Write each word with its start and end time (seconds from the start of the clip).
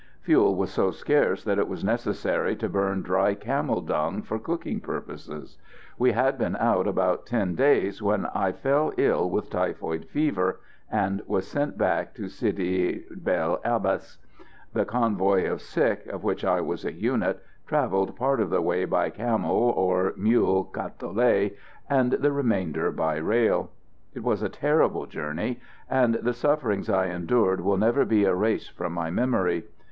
Fuel 0.21 0.55
was 0.55 0.71
so 0.71 0.89
scarce 0.89 1.43
that 1.43 1.59
it 1.59 1.67
was 1.67 1.83
necessary 1.83 2.55
to 2.55 2.67
burn 2.67 3.03
dry 3.03 3.35
camel 3.35 3.81
dung 3.81 4.23
for 4.23 4.39
cooking 4.39 4.79
purposes. 4.79 5.59
We 5.95 6.13
had 6.13 6.39
been 6.39 6.55
out 6.55 6.87
about 6.87 7.27
ten 7.27 7.53
days 7.53 8.01
when 8.01 8.25
I 8.25 8.51
fell 8.51 8.93
ill 8.97 9.29
with 9.29 9.51
typhoid 9.51 10.05
fever, 10.05 10.59
and 10.91 11.21
was 11.27 11.45
sent 11.47 11.77
back 11.77 12.15
to 12.15 12.29
Sidi 12.29 13.05
bel 13.11 13.59
Abbes. 13.63 14.17
The 14.73 14.85
convoy 14.85 15.47
of 15.47 15.61
sick, 15.61 16.07
of 16.07 16.23
which 16.23 16.43
I 16.43 16.61
was 16.61 16.83
a 16.83 16.91
unit, 16.93 17.39
travelled 17.67 18.15
part 18.15 18.39
of 18.41 18.49
the 18.49 18.59
way 18.59 18.85
by 18.85 19.11
camel 19.11 19.51
or 19.55 20.15
mule 20.17 20.63
cacolet, 20.73 21.55
and 21.87 22.13
the 22.13 22.31
remainder 22.31 22.89
by 22.91 23.17
rail. 23.17 23.69
It 24.15 24.23
was 24.23 24.41
a 24.41 24.49
terrible 24.49 25.05
journey, 25.05 25.59
and 25.87 26.15
the 26.15 26.33
sufferings 26.33 26.89
I 26.89 27.05
endured 27.09 27.61
will 27.61 27.77
never 27.77 28.03
be 28.03 28.23
erased 28.23 28.71
from 28.75 28.93
my 28.93 29.11
memory. 29.11 29.65